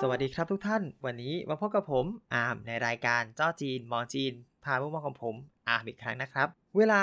[0.00, 4.32] สวัสดีครับทุกท่าน วันนี้มาพบกับผมอาร์มในรายการจ้อจีนมองจีน
[4.64, 5.34] ผ่านมุมมองของผม
[5.68, 7.02] อาร์มอีกครั้งนะครับ เวลา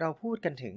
[0.00, 0.74] เราพูดกันถึง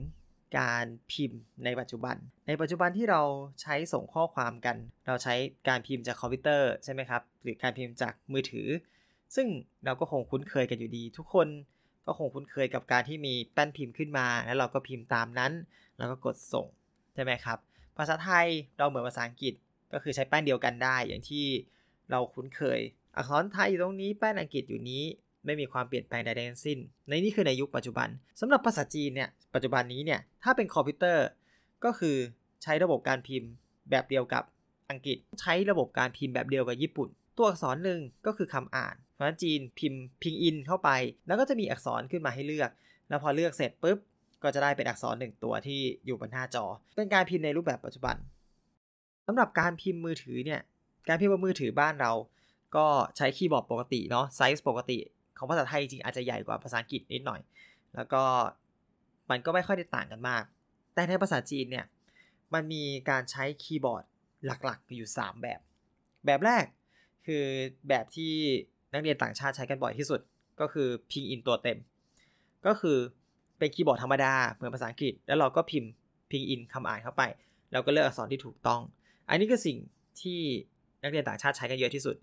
[0.60, 2.16] การพิมพ์ในปัจจุบัน
[2.48, 3.22] ในปัจจุบันที่เรา
[3.62, 4.78] ใช้ส่งข้อความกัน
[5.08, 5.36] เราใช้
[5.68, 8.68] การพิมพ์จากคอมพิวเตอร์ใช่ไหมครับหรือการพิมพ์จากมือถือ
[9.36, 9.48] ซึ่ง
[9.86, 11.48] เราก็คงคุ้นเคยกันอยู่ดี ทุกคน
[12.06, 15.52] ก็คงคุ้นเคยกับการที่มีแป้นพิมพ์ขึ้นมา แล้วเราก็พิมพ์ตามนั้น
[15.98, 16.68] แล้วก็กดส่ง
[17.14, 17.58] ใช่ไหมครับ
[17.98, 19.56] ภาษาไทยเราเหมือนภาษาอังกฤษ
[19.94, 21.46] ก็คือใช้แป้นเดียวกันได้ อย่างที่
[22.12, 22.80] เราคุ้นเคย
[23.16, 25.04] อักษรไทยอยู่ตรงนี้แป้นอังกฤษอยู่นี้
[25.46, 26.78] ไม่มีความเปลี่ยนแปลงใดๆทั้งสิ้น
[27.10, 28.10] ในนี่คือในยุคปัจจุบัน
[28.40, 31.26] สำหรับภาษาจีนเนี่ยปัจจุบันนี้เนี่ยถ้าเป็นคอมพิวเตอร์
[31.86, 32.16] ก็คือ
[32.64, 33.50] ใช้ระบบการพิมพ์
[33.90, 34.44] แบบเดียวกับ
[34.90, 40.90] อังกฤษ ใช้ระบบการพิมพ์แบบเดียวกับญี่ปุ่น ตัวอักษรหนึ่งก็คือคำอ่านเพราะฉะนั้นจีนพิมพ์พิงอินเข้าไป
[41.28, 42.70] แล้วก็จะมีอักษรขึ้นมาให้เลือก
[43.10, 43.98] แล้วพอเลือกเสร็จปุ๊บ
[44.44, 48.16] ก็จะได้เป็นอักษรหนึ่งตัวที่อยู่บนหน้าจอ เป็นการพิมพ์ในรูปแบบปัจจุบัน
[49.28, 50.62] สำหรับการพิมพ์มือถือเนี่ย
[51.08, 52.12] การพิมพ์บนมือถือบ้านเรา
[52.76, 52.86] ก็
[53.18, 54.98] ใช้คีย์บอร์ดปกติเนาะไซส์ปกติ
[55.38, 57.42] ของภาษาไทยจริงอาจจะใหญ่กว่าภาษาอังกฤษนิดหน่อย
[57.96, 58.24] แล้วก็
[59.30, 60.44] มันก็ไม่ค่อยได้ต่างกันมาก
[60.94, 61.86] แต่ในภาษาจีนเนี่ย
[62.54, 64.04] มันมีการใช้คีย์บอร์ด
[64.46, 65.60] หลักๆ อยู่ 3 แบบ
[66.26, 66.66] แบบแรก
[67.26, 67.44] คือ
[67.90, 68.34] แบบที่
[68.94, 70.20] นักเรียนต่างชาติใช้กันบ่อยที่สุด
[70.60, 71.80] ก็คือพิงอินตัวเต็ม
[72.66, 72.98] ก็คือ
[73.58, 75.92] เป็นคีย์บอร์ดธรรมดาเหมือนภาษาอังกฤษ แล้วเราก็พิมพ์
[76.32, 77.24] พิงอินคำอ่านเข้าไป
[77.72, 78.82] แล้วก็เลือกอักษรที่ถูกต้อง
[79.32, 79.78] อันนี้คือสิ่ง
[80.22, 80.40] ที่
[81.04, 82.16] นักเรียนต่างชาติใช้กันเยอะที่สุด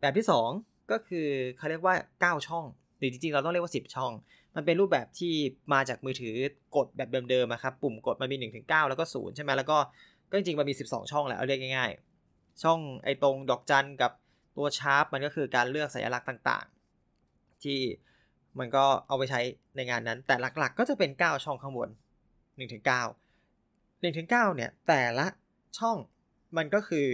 [0.00, 2.64] แบบที่ 2 ก็คือเขาเรียกว่า 9 ช่อง
[2.98, 4.12] หรือจริงๆ เราต้องเรียกว่า 10 ช่อง
[4.56, 5.34] มันเป็นรูปแบบที่
[5.72, 6.34] มาจากมือถือ
[6.76, 9.78] กดแบบเดิมๆนะครับ ปุ่มกดมันมี1นถึงเแล้วก็0ใช่ไหมแล้วก็
[10.30, 14.12] ก็จริงๆ มันมี 12 ช่องแหละเอาเรียกง่ายๆ ช่องไอ้ตรงดอกจันกับ
[14.56, 17.78] ตัวชาร์ปมันก็คือการเลือกสัญลักษณ์ต่างๆ ที่
[18.58, 19.40] มันก็เอาไปใช้
[19.76, 21.88] ในงานนั้น แต่หลักๆ ก็จะเป็น 9 ช่องข้างบน
[22.30, 22.92] 1ถึง9
[24.10, 25.26] 1ถึง9เนี่ยแต่ละ
[25.78, 25.96] ช่อง
[26.56, 27.06] มันก็คือ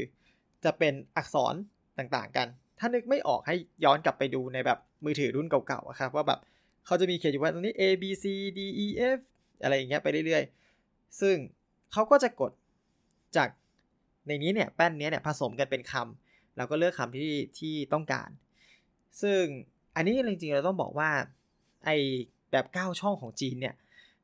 [0.65, 1.55] จะเป็นอักษร
[1.99, 2.49] ต่างๆกัน
[2.79, 3.55] ถ้านึกไม่ออกให้
[3.85, 6.41] ย้อนกลับไปดูในแบบมือถือรุ่นเก่าๆครับว่าแบบ
[6.87, 8.25] เขาจะมีเขียนอยู่ว่าตรงนี้ A B C
[8.59, 8.87] D E
[9.17, 9.19] F
[9.63, 11.37] อะไรอย่างเงี้ยไปเรื่อยๆ ซึ่ง
[11.93, 12.53] เขาก็จะกด
[13.37, 13.49] จาก
[14.27, 18.29] ในนี้เนี่ยแป้นนี้เนี่ยผสมกันเป็นคำแล้วก็เลือกคำที่ที่ต้องการ
[19.23, 19.43] ซึ่ง
[19.97, 21.11] อันนี้จริงๆเราต้องบอกว่า
[21.85, 21.91] ไอ
[22.51, 23.75] แบบ 9 ช่องของจีนเนี่ย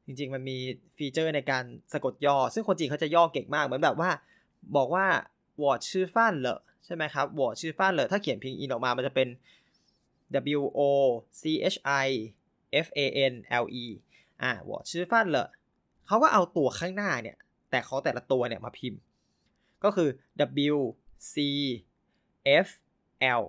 [0.07, 0.57] จริงๆมันมี
[0.97, 4.11] ฟีเจอร์ในการสะกดย่อ ซึ่งคนจีนเขาจะย่อเก่งมากเหมือนแบบว่า
[4.77, 5.07] บอกว่า
[5.63, 9.29] วอชื่อฟ้านเหรอใช่ไหมครับวอชื่อฟ้านเหรอถ้าเขียนพิงอินออกมามันจะเป็น
[10.59, 10.81] W O
[11.41, 11.43] C
[11.75, 12.09] H I
[12.87, 13.01] F A
[13.31, 13.85] N L E
[14.43, 15.47] อ่าวอชื่อฟ้านเหรอ
[16.07, 17.37] เขาก็เอาตัวข้างหน้าเนี่ย
[17.71, 19.01] แต่เขาแต่ละตัวเนี่ยมาพิมพ์
[19.85, 20.09] ก็คือ
[20.75, 20.77] W
[21.33, 21.37] C
[22.67, 22.69] F
[23.41, 23.43] L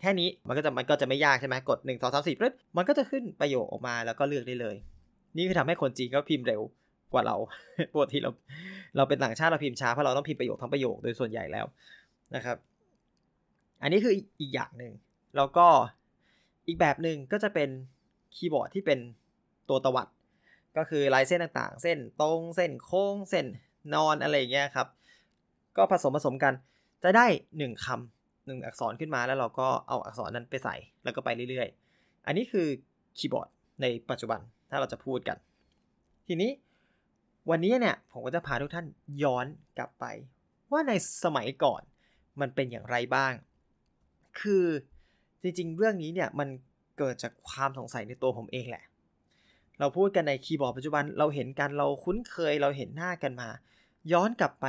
[0.00, 4.76] แค่นี้มันก็จะมันก็จะไม่ยากใช่ไหมกด 1 2 3 4ปึ๊บมันก็จะขึ้นประโยคออกมาแล้วก็เลือกได้เลย
[5.36, 6.62] นี่คือทำให้คนจีนก็พิมพ์เร็ว
[7.12, 7.36] กว่าเรา
[7.94, 8.30] ปกติเรา
[8.96, 11.66] เราเป็นต่างชาติเราพิมพ์ช้าเพราะเราต้องพิมพ์ประโยคทั้งประโยคโดยส่วนใหญ่แล้ว
[12.34, 12.56] นะครับ
[13.82, 14.92] อันนี้คืออีกอย่างหนึ่ง
[15.36, 15.66] แล้วก็
[16.66, 17.68] อีกแบบหนึ่งก็จะเป็น
[18.34, 18.98] คีย์บอร์ดที่เป็น
[19.68, 20.08] ตัวตวัด
[20.76, 23.46] ก็คือลายเส้นต่างๆ เส้นตรงเส้นโค้งเส้น
[23.94, 24.86] นอนอะไรอย่างเงี้ยครับ
[25.76, 26.54] ก็ผสมผสมกัน
[27.02, 27.26] จะได้
[27.58, 32.66] หนึ่งคำหนึ่งอักษรขึ้นมาแล้วเราก็เอาอักษรนั้นไปใส่แล้วก็ไปเรื่อยๆ อันนี้คือ
[33.18, 33.48] คีย์บอร์ด
[33.82, 35.36] ในปัจจุบันถ้าเราจะพูดกัน
[36.26, 36.50] ทีนี้
[37.50, 38.86] วันนี้เนี่ยผมก็จะพาทุกท่าน
[39.22, 39.46] ย้อน
[39.78, 40.04] กลับไป
[40.72, 40.92] ว่าใน
[41.24, 41.82] สมัยก่อน
[42.40, 43.32] มันเป็นอย่างไรบ้าง
[44.40, 44.64] คือ
[45.42, 46.48] จริงๆ เรื่องนี้เนี่ยมัน
[46.98, 48.84] เกิดจากความสงสัยในตัวผมเองแหละ
[49.78, 53.48] เราพูดกันในคีย์บอร์ดปัจจุบันเราเห็นกันเราคุ้นเคยเราเห็นหน้ากันมา
[54.12, 54.66] ย้อนกลับไป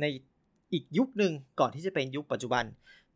[0.00, 0.04] ใน
[0.72, 2.64] อีกยุคหนึ่งก่อนที่จะเป็นยุคปัจจุบัน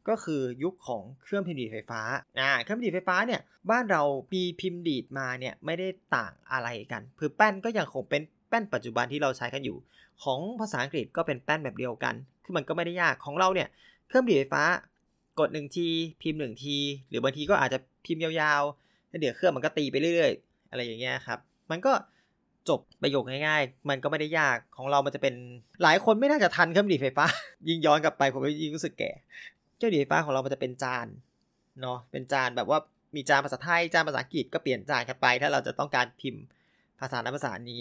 [0.09, 2.01] ก็คือยุคของเครื่องพิมพ์ดีดไฟฟ้า
[2.41, 3.41] อ่าเครื่องพิมพ์ดีดไฟฟ้าเนี่ย
[3.71, 8.23] บ้านเรามีพิมพ์ดีดมาเนี่ยไม่ได้ต่างอะไรกัน คือแป้นก็ยังคงเป็น
[8.55, 9.77] ป้นปัจจุบันที่เราใช้กันอยู่
[10.25, 13.69] ของภาษาอังกฤษก็เป็นแป้นแบบเดียวกัน คือมันก็ไม่ได้ยากของเราเนี่ย
[14.09, 14.65] เครื่องดีดไฟฟ้า
[15.41, 15.89] กด1ที
[16.23, 16.77] พิมพ์1ที
[17.09, 21.39] หรือบางทีก็อาจจะพิมพ์ยาวๆแล้วเดี๋ยวเครื่องมันก็ตีไปเรื่อยๆ อะไรอย่างเงี้ยครับ
[21.71, 21.93] มันก็
[22.69, 25.35] จบประโยคง่ายๆ มันก็ไม่ได้ยากของเรามันจะเป็น
[25.83, 27.27] หลายคนไม่น่าจะทันเครื่องดีดไฟฟ้า
[27.69, 29.11] ยิ่งย้อนกลับไปผมก็ยิ่งรู้สึกแก่
[29.77, 31.07] เครื่องดีดไฟฟ้าของเรามันจะเป็นจาน
[31.81, 32.79] เนาะเป็นจานแบบว่า
[33.15, 36.43] มีจานภาษาไทยจานภาษาอังกฤษก็เปลี่ยนจานกันไป ถ้าเราจะต้องการพิมพ์
[37.01, 37.81] ภาษานั้นภาษานี้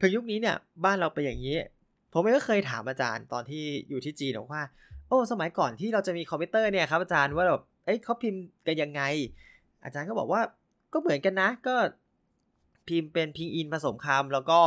[0.00, 1.56] เพิ่งยุคนี้เนี่ยบ้านเราเป็นอย่างนี้
[2.12, 4.62] ผมก็เคยถามอาจารย์ตอนที่อยู่ที่จีนว่า
[5.08, 9.02] โอ้สมัยก่อนที่เราจะมีคอมพิวเตอร์เนี่ยครับอาจารย์ว่าแบบเอ้ยเขาพิมพ์กันยังไง
[9.84, 10.40] อาจารย์ก็บอกว่า
[10.92, 11.74] ก็เหมือนกันนะก็
[12.88, 14.60] พิมพ์เป็นพิงอินผสมคำแล้วก็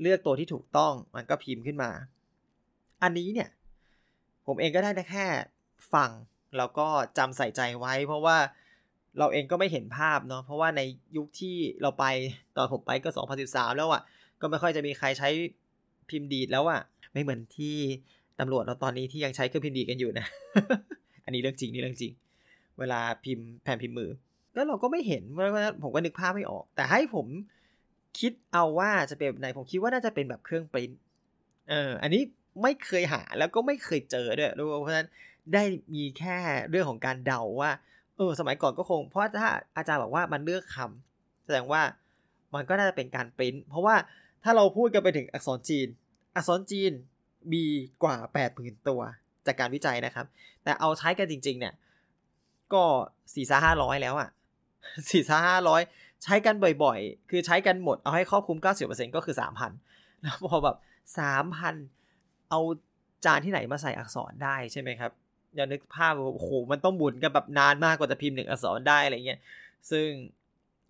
[0.00, 1.90] เลือกตัวที่ถูกต้องมันก็พิมพ์ขึ้นมา
[3.02, 3.48] อันนี้เนี่ย
[4.46, 5.26] ผมเองก็ได้แค่
[5.94, 6.10] ฟัง
[6.56, 6.86] แล้วก็
[7.18, 8.36] จำใส่ใจไว้ เพราะว่า
[9.18, 10.80] เราเองก็ไม่เห็นภาพเนาะเพราะว่าใน
[11.16, 12.04] ยุคที่เราไป
[12.56, 13.10] ตอนผมไปก็
[13.44, 14.02] 2013 แล้วอะ่ะ
[14.40, 15.28] ก็ไม่ค่อยจะมีใครใช้
[16.10, 16.80] พิมพ์ดีดแล้วอะ่ะ
[17.12, 17.76] ไม่เหมือนที่
[18.40, 20.26] ตำรวจเราตอนนี้ที่ยังใช้เครื่องพิมพ์ดีกันอยู่นะ
[21.24, 22.12] อันนี้เรื่องจริงนี่เรื่องจริง
[22.78, 24.10] เวลาพิมพ์แผ่นพิมพ์มือ
[24.54, 27.26] ก็เราก็ไม่เห็นว่าผมก็นึกภาพไม่ออก แต่ให้ผม
[28.18, 30.90] คิดเอาว่าจะเป็นแบบไหนผมคิดว่าน่าจะเป็นแบบเครื่องปริ้น
[31.70, 32.22] เออ อันนี้
[32.62, 35.08] ไม่เคยหาแล้วก็ไม่เคยเจอด้วยเพราะฉะนั้น
[35.54, 35.62] ได้
[35.94, 36.36] มีแค่
[36.70, 37.70] เรื่องของการเดาว่า
[38.16, 41.82] เออ สมัยก่อนก็คง เพราะถ้าอาจารย์บอกว่ามันเลือกคำแสดงว่า
[42.54, 43.94] มันก็น่าจะเป็นการปริ้นเพราะว่า
[44.44, 45.88] ถ้าเราพูดกันไปถึงอักษรจีน
[46.36, 46.92] อักษรจีน
[47.52, 47.64] มี
[48.02, 49.00] กว่า8ปดหมื่นตัว
[49.46, 50.26] จากการวิจัยนะครับ
[50.64, 51.74] แต่เอาใช้กันจริง ๆ เนี่ย
[52.72, 52.84] ก็
[53.34, 54.28] สี่ซ่าห้าร้อยแล้วอะ่ะ
[55.08, 55.82] สี่ซ่าห้าร้อย
[56.22, 56.54] ใช้กัน
[56.84, 59.72] บ่อยๆ คือใช้กันหมดเอาให้ครอบคลุม 90%ก็คือสามพัน
[60.22, 60.76] แล้วพอแบบ
[61.18, 61.74] สามพัน
[62.50, 62.60] เอา
[63.24, 65.12] จานที่ไหนมาใส่อักษรได้ใช่ไหมครับ
[65.54, 69.40] อย่านึกภาพโอ้โหมันต้องบุนกันแบบนานมากกว่าจะพิมพ์หนึ่งอักษรได้อะไรเงี้ย
[69.90, 70.08] ซึ่ง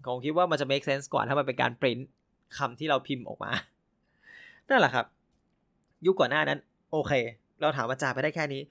[0.06, 1.98] ผมคิดว่ามันจะ make sense กว่าถ้ามันเป็นการปริ้น
[2.58, 3.50] คำที่เราพิมพ์ออกมา
[4.68, 5.06] นั่นแหละครับ
[6.06, 6.58] ยุคก่อนหน้านั้น
[6.92, 7.12] โอเค
[7.60, 8.62] เราถามอาจารย์ไปได้แค่นี้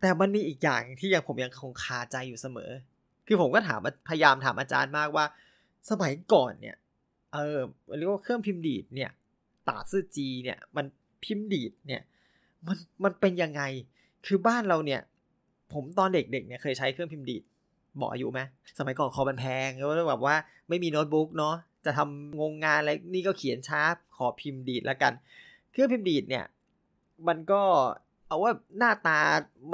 [0.00, 2.70] แต่มันมีอีกอย่างที่ยังผมยังคงคาใจอยู่เสมอ
[3.26, 5.24] คือผมก็ถามพยายามถามอาจารย์มากว่า
[5.90, 6.76] สมัยก่อนเนี่ย
[7.34, 7.58] เออ
[7.98, 9.10] เรียกว่าเครื่องพิมพ์ดีดเนี่ย
[9.68, 10.86] ตาซื่อจีเนี่ย มัน
[11.24, 12.02] พิมพ์ดีดเนี่ย
[12.66, 13.62] มันมันเป็นยังไง
[14.26, 15.00] คือบ้านเราเนี่ย
[15.72, 17.42] ผมตอนเด็กๆเนี่ยเคยใช้เครื่องพิมพ์ดีด
[18.00, 18.40] บอกอยู่ไหม
[18.78, 20.34] สมัยก่อนคอมันแพงแล้วแบบว่า
[20.68, 21.54] ไม่มีโน้ตบุ๊กเนาะ
[21.88, 23.80] จะทำงงงานอะไรนี่ก็เขียนช้า
[24.16, 25.12] ขอพิมพ์ดีดแล้วกัน
[25.72, 26.44] เครื่องพิมพ์ดีดเนี่ย
[27.28, 27.62] มันก็
[28.26, 29.18] เอาว่าหน้าตา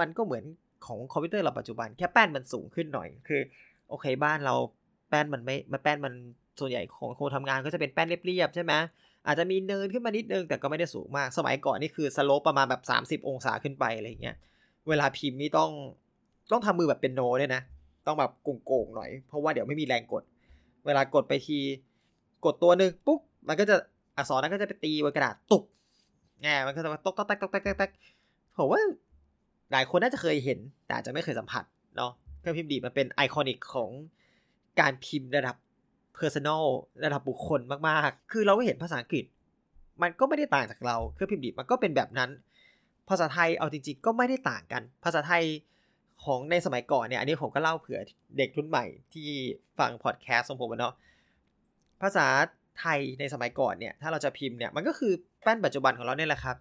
[0.00, 0.44] มันก็เหมือน
[0.86, 3.40] ของคอมพิวเตอร์เราปัจจุบันแค่แป้นมันสูงขึ้นหน่อย คือ
[3.88, 4.54] โอเคบ้านเรา
[5.08, 6.14] แป้นมันไม่มันแป้นมัน
[6.60, 8.72] ส่วนใหญ่ของคนทำงานก็จะเป็นแป้นเรียบๆใช่ไหม
[9.26, 12.82] อาจจะมีเนินขึ้นมานิดนึงแต่ก็ไม่ได้สูงมาก สมัยก่อนนี่คือ slope ประมาณแบบ
[13.20, 14.36] 30 องศาขึ้นไปอะไรเงี้ย
[14.88, 15.70] เวลาพิมพ์นี่ต้อง
[16.52, 17.62] ต้องทำมือแบบเป็นโนด้วยนะ
[18.06, 18.32] ต้องแบบ
[18.66, 20.22] โก่งๆหน่อย เพราะว่าเดี๋ยวไม่มีแรงกด
[20.86, 21.58] เวลากดไปที
[22.44, 23.76] กดตัวหนึ่งปุ๊บมันก็จะ
[24.16, 25.64] อักษรนั้นก็จะไปตีบนกระดาษตุก
[26.42, 27.90] แง่มันก็จะตกตกตกตกตกตก
[28.56, 28.80] ผมว่า
[29.72, 31.64] หลายคนน่าจะเคยเห็น แต่อาจจะไม่เคยสัมผัส
[31.96, 33.90] เนาะเครื่องพิมพ์ดีมันเป็นไอคอนิกของ
[34.80, 35.56] การพิมพ์ระดับ
[36.18, 36.64] Personal
[37.04, 39.24] ระดับบุคคลมากๆ คือเราก็เห็นภาษาอังกฤษ
[40.02, 42.30] มันก็ไม่ได้ต่างจากเราเครื่องพิมพ์ดีมันก็เป็นแบบนั้น
[43.08, 45.42] ภาษาไทยเอาจริงๆ ก็ไม่ได้ต่างกัน ภาษาไทย
[46.24, 48.00] ของในสมัยก่อนเนี่ย อันนี้ผมก็เล่าเผื่อ
[48.38, 49.28] เด็กรุ่นใหม่ที่
[49.78, 50.94] ฟังพอดแคสต์ของผมเนาะ
[52.04, 52.26] ภาษา
[52.80, 55.12] ไทยในสมัยก่อนเนี่ย ถ้าเราจะพิมพ์เนี่ย มันก็คือ
[55.42, 56.56] แป้นปัจจุบันของเราเนี่ยแหละครับ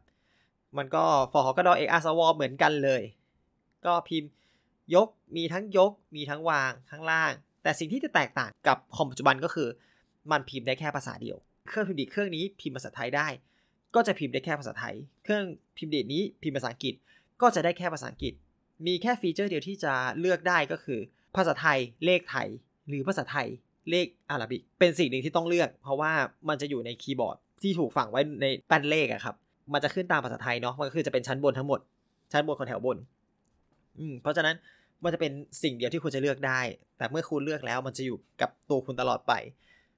[0.78, 1.04] มันก็
[1.34, 3.02] ฟอร์กระดอเอกอาสวอเหมือนกันเลย
[3.86, 4.30] ก็พิมพ์
[4.96, 7.32] ยกมีทั้งยกมีทั้งวางข้างล่าง
[7.64, 9.70] แต่สิ่งที่จะแตกต่างกับคอมปัจจุบันก็คือ
[10.32, 11.38] มันพิมพ์ได้แค่ภาษาเดียว
[11.68, 13.28] เครื่องพิมพ์ดีดเครื่องนี้พิมพ์ภาษาไทยได้
[13.96, 15.46] ก็จะพิมพ์ได้แค่ภาษาไทย เครื่อง
[15.78, 16.94] พิมพ์ดีนี้พิมพ์ภาษาอังกฤษ
[17.42, 18.34] ก็จะได้แค่ภาษาอังกฤษ
[18.86, 21.00] มีแค่ฟีเจอร์เดียวที่จะเลือกได้ก็คือ
[21.36, 22.48] ภาษาไทยเลขไทย
[22.88, 23.48] หรือภาษาไทย
[23.90, 26.12] เลขอาราบิก เป็นสิ่งหนึ่งที่ต้องเลือก เพราะว่า
[26.50, 29.36] มันจะอยู่ในคีย์บอร์ดที่ถูกฝังไว้ในแป้นเลขอะครับ
[29.74, 31.80] มันจะขึ้นตามภาษาไทยเนาะ มันก็คือจะเป็นชั้นบนทั้งหมด
[32.32, 32.98] ชั้นบนของแถวบน
[34.00, 34.56] อืม เพราะฉะนั้น
[35.04, 35.32] มันจะเป็น
[35.64, 36.62] สิ่งเดียวที่คุณจะเลือกได้
[36.98, 39.34] แต่เมื่อคุณเลือกแล้วมันจะอยู่กับตัวคุณตลอดไป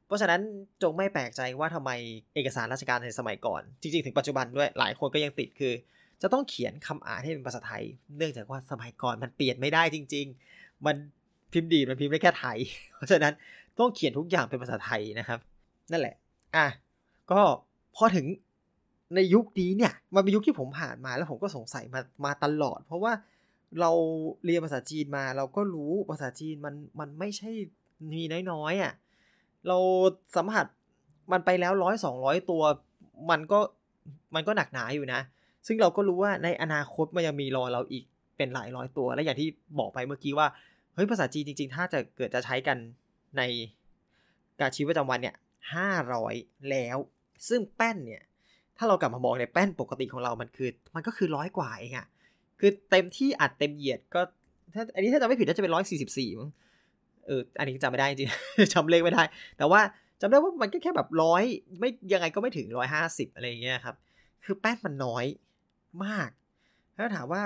[0.08, 0.42] เพราะฉะนั้น
[0.84, 1.92] จงไม่แปลกใจว่าทำไม
[2.36, 5.74] เอกสารราชการในสมัยก่อน จริงๆ ถึงปัจจุบันด้วย หลายคนก็ยังติดคือ
[6.22, 7.84] จะต้องเขียนคำอ่านให้เป็นภาษาไทย
[8.18, 10.96] เนื่องจากว่าสมัยก่อนมันเปลี่ยนไม่ได้จริง ๆ มัน
[11.54, 12.58] พิมพ์ดีมันพิมพ์ได้แค่ไทย
[12.96, 13.34] เพราะฉะนั้น
[13.80, 15.40] ต้องเขียนทุกอย่างเป็นภาษาไทยนะครับ
[15.92, 16.16] นั่นแหละ
[16.56, 16.68] อะ
[17.32, 17.42] ก็
[17.96, 18.26] พอถึง
[19.16, 23.14] ในยุคนี้เนี่ย มันเป็นยุคที่ผมผ่านมาแล้วผมก็สงสัยมามาตลอด เพราะว่า
[23.82, 23.92] เรา
[24.46, 27.52] เรียนภาษาจีนมา เราก็รู้ภาษาจีนมันมันไม่ใช่
[28.12, 28.94] มีน้อยๆอะ
[29.68, 29.78] เรา
[30.36, 30.66] สัมผัส
[31.32, 32.62] มันไปแล้วร้อยสองร้อยตัว
[33.30, 33.60] มันก็
[34.36, 35.22] มันก็หนักหนาอยู่นะ
[35.68, 38.04] ซึ่งเราก็รู้ว่าในอนาคตมันยังมีรอเราอีก
[38.38, 40.48] เป็นหลายร้อยตัว และอย่างที่บอกไปเมื่อกี้ว่า
[40.96, 42.78] เฮ้ยภาษาจีนจริง ๆ ถ้าจะเกิดจะใช้กัน
[43.38, 43.44] ใน
[44.60, 45.36] การชีวิตประจำวันเนี่ย
[45.74, 46.36] ห้าร้อย
[46.70, 46.98] แล้ว
[47.50, 48.24] ซึ่งแป้นเนี่ย
[48.78, 52.08] ถ้าเรากลับมามองในแป้นปกติของเรามันคือ มันก็คือร้อยกว่าเองอะ
[52.60, 54.22] คือเต็มที่อัดเต็มเหยียดก็
[54.74, 56.50] ถ้าอันนี้ถ้าจะไม่ผิดน่าจะเป็นร้อยสี่สิบสี่มั้ง
[57.26, 58.30] เอออันนี้จำไม่ได้จริง
[58.74, 59.24] จำเลขไม่ได้
[59.58, 59.82] แต่ว่า
[60.22, 61.44] จำได้ว่ามันก็แค่แบบร้อย
[61.80, 63.96] ไม่ยังไงก็ไม่ถึงร้อยห้าสิบอะไรเงี้ยครับ
[64.44, 65.26] คือแป้นมันน้อย
[66.06, 66.30] มาก
[66.98, 67.42] ถ้าถามว่า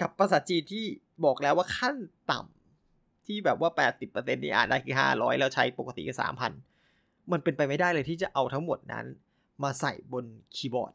[0.00, 0.84] กับภาษาจีนที่
[1.24, 1.96] บอกแล้วว่าขั้น
[2.30, 2.53] ต่ำ
[3.26, 6.52] ที่แบบว่าแปดสิบเปอร์เซ็นต์นี่อ่านได้คือห้าร้อยแล้วใช้ปกติก็สามพัน
[7.32, 9.06] มันเป็นไปไม่ได้เลยที่จะเอาทั้งหมดนั้น
[9.62, 10.24] มาใส่บน
[10.56, 10.92] คีย์บอร์ด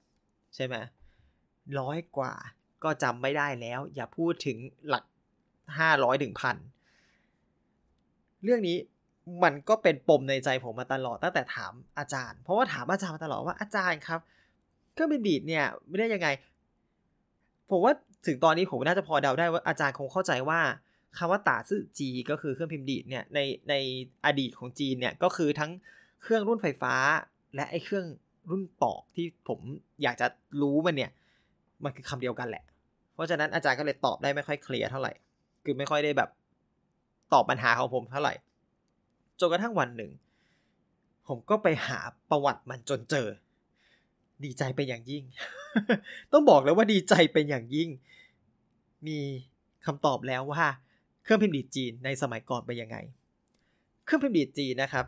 [0.56, 0.76] ใช่ไหม
[1.80, 2.34] ร้อยกว่า
[2.84, 4.58] ก็จำไม่ได้แล้ว อย่าพูดถึง
[4.90, 5.04] หลัก
[5.78, 6.58] ห้าร้อยถึงพัน
[8.44, 8.78] เรื่องนี้
[9.44, 14.20] มันก็เป็นปมในใจผมมาตลอดตั้งแต่ถามอาจารย์ เพราะว่าถามอาจารย์มาตลอดว่าอาจารย์ครับ
[14.94, 16.28] เครื่องบินดีดเนี่ยไม่ได้ยังไง
[17.70, 17.94] ผมว่า
[18.26, 20.60] ถึงตอนนี้ผมน่าจะพอเดาได้ว่าอาจารย์คงเข้าใจว่า
[21.18, 23.40] คำว่าตาซื่อจีก็คือเครื่องพิมพ์ดีดเนี่ยใน
[23.70, 23.74] ใน
[24.26, 25.72] อดีตของจีนเนี่ยก็คือทั้ง
[26.22, 26.94] เครื่องรุ่นไฟฟ้า
[27.56, 28.06] และไอ้เครื่อง
[28.50, 29.60] รุ่นตอกที่ผม
[30.04, 30.28] อยากจะ
[30.62, 31.12] รู้มันเนี่ย
[31.84, 32.64] มันคือคำเดียวกันแหละ
[33.14, 35.14] เพราะฉะนั้นอาจารย์ก็เลยตอบได้ไม่ค่อยเคลียร์เท่าไหร่
[35.64, 36.30] คือไม่ค่อยได้แบบ
[37.34, 38.34] ตอบปัญหาของผมเท่าไหร่
[39.40, 40.12] จนกระทั่งวันหนึ่ง
[41.28, 42.00] ผมก็ไปหา
[42.30, 43.28] ประวัติมันจนเจอ
[44.44, 45.24] ดีใจเป็นอย่างยิ่ง
[46.32, 47.90] ต้องบอกเลยว่าดีใจเป็นอย่างยิ่ง
[49.08, 49.18] มี
[49.86, 50.66] คำตอบแล้วว่า
[51.30, 52.98] เครื่องพิมพ์ดีดจีนในสมัยก่อนเป็นยังไง
[54.06, 55.06] เครื่องพิมพ์ดีดจีนนะครับ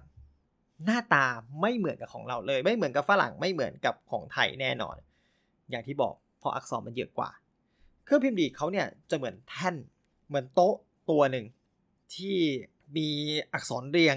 [0.86, 1.26] หน้าตา
[1.62, 4.96] ไม่เหมือนกับของเราเลย ไม่เหมือนกับฝรั่งไม่เหมือนกับของไทยแน่นอน
[5.70, 7.30] อย่างที่บอกเพราะอักษรมันเยอะกว่า
[8.06, 9.76] เครื่องพิมพ์ดีดเขาเนี่ยจะเหมือนแท่น
[10.28, 10.76] เหมือนโต๊ะ
[11.10, 11.46] ตัวหนึ่ง
[12.16, 12.38] ที่
[12.98, 13.08] มี
[13.54, 14.16] อักษรเรียง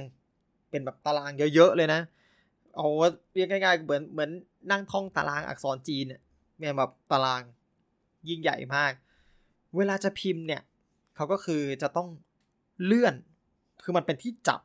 [0.70, 2.00] เป็นแบบตารางเยอะๆเลยนะ
[2.76, 2.88] เอา
[3.34, 4.30] เรียกง่ายๆเหมือนเหมือน
[4.70, 6.04] นั่งท่องตารางอักษรจีน
[6.58, 7.42] เนี่ยแบบตาราง
[8.28, 8.92] ยิ่งใหญ่มาก
[9.76, 10.62] เวลาจะพิมพ์เนี่ย
[11.16, 12.09] เขาก็คือจะต้อง
[12.85, 13.14] เลื่อน
[13.85, 14.61] คือมันเป็นที่จับ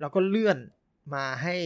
[0.00, 0.58] แล้วก็เลื่อน
[1.14, 1.56] มาให้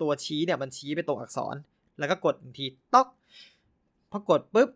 [0.00, 1.56] ตัวชี้เนี่ยมันชี้ไปตรงอักษร
[1.98, 3.08] แล้วก็กดทีต๊อก
[4.10, 4.70] พอกดปุ๊บ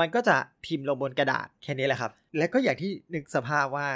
[0.00, 3.88] มันก็จะพิมพ์ลงบนกระดาษแค่นี้แหละครับ แล้วก็อย่างที่นึกสภาพว่า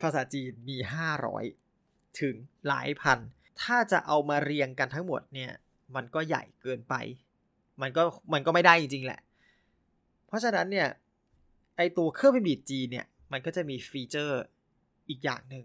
[0.00, 0.76] ภาษาจีนมี
[1.48, 2.34] 500 ถึง
[2.68, 3.18] หลายพัน
[3.62, 5.52] ถ้าจะเอามาเรียงกันทั้งหมดเนี่ย
[5.94, 6.94] มันก็ใหญ่เกินไป
[7.80, 8.02] มันก็
[8.32, 9.20] มันก็ไม่ได้จริงๆแหละ
[10.26, 10.88] เพราะฉะนั้นเนี่ย
[11.76, 14.40] ไอตัวเครื่องพิมพ์ดีดจีนเนี่ย มันก็จะมีฟีเจอร์
[15.08, 15.64] อีกอย่างหนึ่ง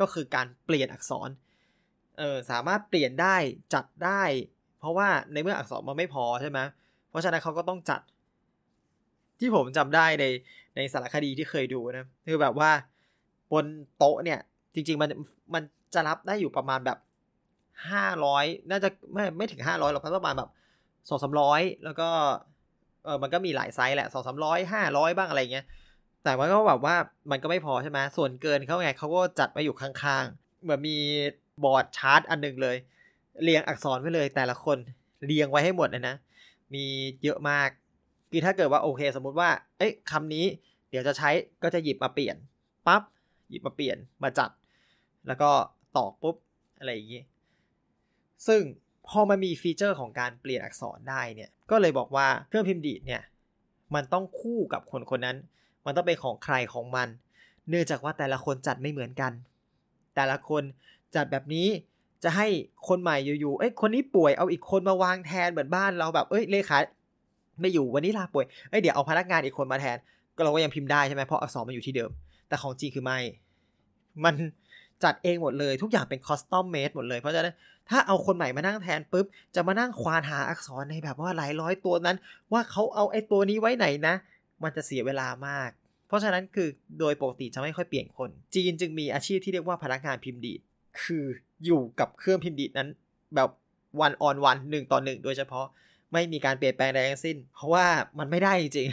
[0.00, 1.28] ก็คือการเปลี่ยนอักษร
[2.18, 3.36] เออสามารถเปลี่ยนได้
[3.74, 4.22] จัดได้
[4.80, 6.58] เพราะว่าในเมื่ออักษรมันไม่พอใช่ไหม
[7.10, 8.00] เพราะฉะนั้นเขาก็ต้องจัด
[9.40, 10.24] ที่ผมจำได้ใน
[10.76, 12.70] ในสารคดีที่เคยดูนะคือแบบว่า
[13.52, 13.64] บน
[13.98, 14.40] โต๊ะเนี่ย
[14.74, 15.10] จริง ๆ มัน
[15.54, 15.62] มัน
[15.94, 16.98] จะรับได้อยู่ประมาณแบบ
[17.90, 20.50] ห้าร้อยน่าจะไม่ไม่ถึงห้าร้อยหรอกประมาณแบบ
[21.08, 22.08] สองสามร้อยแล้วก็
[23.04, 25.66] เออมันก็มีหลายไซส์แหละสองสามร้อยห้าร้อยบ้างอะไรเงี้ย
[26.28, 26.96] แต่ว่าก็แบบว่า
[27.30, 30.98] มันก็ไม่พอใช่ไหมส่วนเกินเขาไงเขาก็จัดมาอยู่ข้างๆเหมือนมี
[31.64, 32.76] บอร์ดชาร์ตอันหนึ่งเลย
[33.42, 34.78] เรียงอักษรไว้เลยแต่ละคน
[35.26, 36.14] เรียงไว้ให้หมดเลยนะ
[36.74, 36.84] มี
[37.22, 37.68] เยอะมาก
[38.30, 40.44] คือถ้าเกิดว่าโอเค สมมุติว่า เอ้ยคำนี้
[40.90, 41.30] เดี๋ยวจะใช้
[41.62, 42.36] ก็จะหยิบมาเปลี่ยน
[42.86, 43.02] ปั๊บ
[43.48, 44.50] หยิบมาเปลี่ยนมาจัด
[45.26, 45.50] แล้วก็
[45.96, 46.36] ตอกปุ๊บ
[46.78, 47.22] อะไรอย่างนี้
[48.46, 48.60] ซึ่ง
[49.08, 53.22] พอมันมีฟีเจอร์ของการเปลี่ยนอักษรได้เนี่ย ก็เลยบอกว่าเครื่องพิมพ์ดีดเนี่ย
[53.94, 55.36] มันต้องคู่กับคนคนนั้น
[55.88, 57.08] มันต้องเป็นของใครของมัน
[57.68, 59.32] เนื่องจากว่าแต่ละคนจัดไม่เหมือนกัน
[60.16, 60.62] แต่ละคน
[61.14, 61.68] จัดแบบนี้
[62.24, 62.46] จะให้
[62.88, 66.78] คนใหม่อยู่ๆเอ้ยคนนี้ป่วยเอาอีกคนมาวางแทนเหมือนบ้านเราแบบเอ้ยเลขา
[67.60, 69.96] ไม่อยู่วันนี้ลาป่วยเอ้ยเดี๋ยวเอาพนักงานอีกคนมาแทน
[70.36, 72.10] ก็เราก็ยังพิมพ์ได้ใช่ไหมเพราะอักษรมันอยู่ที่เดิม
[72.48, 73.18] แต่ของจริงคือไม่
[74.24, 74.34] มัน
[75.04, 77.54] จัดเองหมดเลย ทุกอย่างเป็นคอสตอมเมดหมดเลยเพราะฉะนั้น
[77.90, 82.16] ถ้าเอาคนใหม่มานั่งแทนปุ๊บ จะมานั่งควานหาอักษรในแบบว่าหลายร้อยตัวนั้น
[82.52, 84.14] ว่าเขาเอาไอ้ตัวนี้ไว้ไหนนะ
[84.62, 85.70] มันจะเสียเวลามาก
[86.08, 86.68] เพราะฉะนั้นคือ
[87.00, 90.60] โดยปกติจะไม่ค่อยเปลี่ยนคน จีนจึงมีอาชีพที่เรียกว่าพนักงานพิมพ์ดีด
[91.02, 91.24] คือ
[91.64, 92.88] อยู่กับเครื่องพิมพ์ดีดนั้น
[93.34, 93.48] แบบ
[94.00, 95.66] วันออนวันหนึ่งต่อหนึ่งโดยเฉพาะ
[96.12, 97.86] ไม่มีการเปลี่ยนแปลงใดทั้งสิ้น เพราะว่า
[98.18, 98.88] มันไม่ได้จริง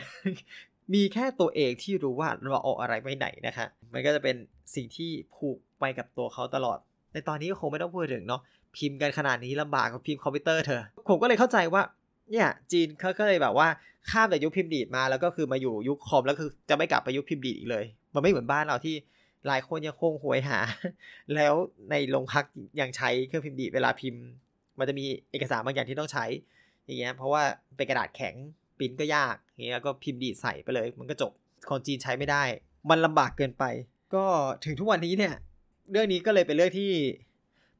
[0.94, 4.36] มีแค่ตัวเองที่รู้ว่าเราเอาอะไรไว้ไหนนะคะ มันก็จะเป็น
[4.76, 6.78] สิ่งที่ผูกไปกับตัวเขาตลอด
[7.14, 8.42] ในตอนนี้ก็คงไม่ต้องพูดถึงเนาะ
[8.78, 11.82] พิมพ์กันขนาดนี้ลำบากกับพิมพ์คอมพิวเตอร์เธอ ผมก็เลยเข้าใจว่า
[12.32, 13.67] เนี่ยจีนเขาก็เลยแบบว่า
[14.10, 18.96] ข้ามจากยุคพิมพ์ดีดมาแล้วก็คือมาอยู่ยุคคอมแล้วคือจะไม่กลับไปยุคพิมพ์ดีดอีกเลย มันไม่เหมือนบ้านเราที่
[19.48, 20.60] หลายคนยังคงหวยหา
[21.36, 21.53] แล้ว
[21.91, 22.46] ในโรงพัก
[22.79, 24.24] ยังใช้เครื่องพิมพ์ดีดเวลาพิมพ์
[24.79, 26.25] มันจะมีเอกสารบางอย่างที่ต้องใช้
[26.86, 27.44] อย่างเงี้ยเพราะว่า
[27.75, 28.36] เป็นกระดาษแข็ง
[28.79, 31.32] ปิ้นก็ยากอย่างเงี้ยก็พิมพ์ดีดใส่ไปเลย มันก็จบ
[31.70, 32.44] ของจีนใช้ไม่ได้
[32.89, 33.63] มันลำบากเกินไป
[34.15, 34.25] ก็
[34.65, 35.36] ถึงทุกวันนี้เนี่ย
[35.91, 36.91] เรื่องนี้ก็เลยเป็นเรื่องที่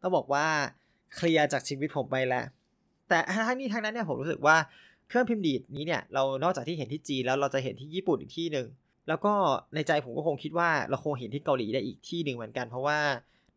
[0.02, 0.46] ต้องบอกว่า
[1.16, 2.46] เคลียร์จากชีวิตผมไปแล้ว
[3.10, 4.56] แต่ทั้งนี้ทั้งนั้นเนี่ยผมรู้สึกว่า
[5.10, 8.68] เครื่องพิมพ์ดีดนี้เนี่ยเรานอกจากที่เห็นที่จีนแล้วเราจะเห็นที่ญี่ปุ่นอีกที่หนึ่ง
[9.08, 9.34] แล้วก็
[9.76, 12.98] ในใจผมก็คงคิดว่าเราคงเห็นที่เกาหลีได้อีกที่หนึ่งเหมือนกัน เพราะว่า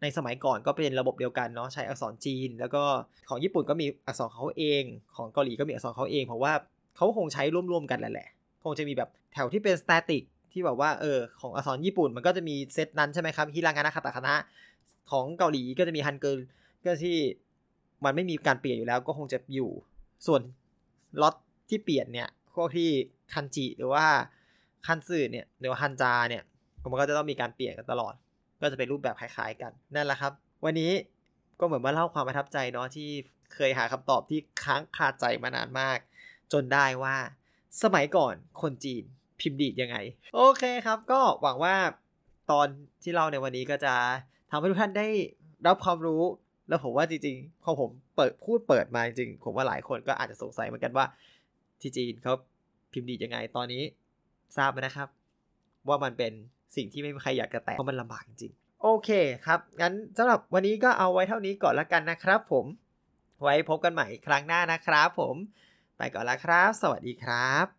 [0.02, 2.82] ในสมัยก่อนก็เป็นระบบเดียวกันเนาะใช้อักษรจีน แล้วก็
[3.28, 4.82] ของญี่ปุ่นก็มีอักษรเขาเอง
[5.16, 6.52] ของเกาหลีก็มีอักษรเขาเองเพราะว่า
[6.96, 8.28] เขาคงใช้ร่วมๆกันแหละ
[8.64, 14.34] คงจะมีแบบแถวที่เป็นสแตติกที่แบบว่าเออของอักษรญี่ปุ่นมันก็จะมีเซตนั้นใช่ไหมครับฮิรางานะคาตาคานะ
[15.10, 16.38] ของเกาหลีก็จะมีฮันเกิล
[16.84, 17.16] ก็ที่
[18.04, 19.70] มันไม่มีการเปลี่ยนอยู่แล้วก็คงจะอยู่
[20.26, 20.42] ส่วน
[21.20, 21.34] ล็อต
[21.68, 22.90] ที่เปลี่ยนเนี่ยพวกที่
[23.32, 24.06] คันจิหรือว่า
[24.86, 26.42] คันซื่อเนี่ยหรือว่าฮันจาเนี่ย
[26.90, 28.14] มันก็จะต้องมีการเปลี่ยนกันตลอด
[28.60, 30.32] ก็จะเป็นรูปแบบคล้ายๆกันนั่นแหละครับ
[30.64, 30.92] วันนี้
[31.60, 33.08] ก็เหมือนมาเล่าความประทับใจเนาะที่
[33.54, 35.98] เคยหาคำตอบที่ค้างคาใจมานานมาก
[36.52, 37.16] จนได้ว่า
[37.82, 39.02] สมัยก่อนคนจีน
[39.40, 39.96] พิมพ์ดีดยังไง
[40.34, 41.76] โอเคครับก็หวังว่า
[42.50, 42.66] ตอน
[43.02, 43.94] ที่เล่าในวันนี้ก็จะ
[44.50, 45.08] ทำให้ทุกท่านได้
[45.66, 46.22] รับความรู้
[46.68, 51.06] แล้วผมว่าจริงๆพอผมเปิดพูดเปิดมาจริงผมว่าหลายคนก็อาจจะสงสัยเหมือนกันว่า
[51.80, 52.34] ที่จีนเขา
[52.92, 53.82] พิมพ์ดียังไงตอนนี้
[54.56, 55.08] ทราบไหมนะครับ
[55.88, 56.32] ว่ามันเป็น
[56.76, 59.10] สิ่งที่ไม่มีใครอยากจะแตะเพราะมันลำบากจริงโอเค
[59.46, 62.64] ครับ งั้นสำหรับวันนี้ก็เอาไว้เท่านี้ก่อนละกันนะครับผม
[63.42, 65.36] ไว้พบกันใหม่ครั้งหน้านะครับผม
[65.98, 67.77] ไปก่อนละครับ สวัสดีครับ